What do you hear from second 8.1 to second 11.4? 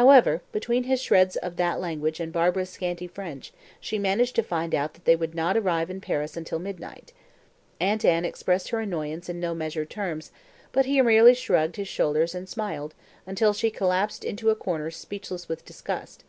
expressed her annoyance in no measured terms, but he merely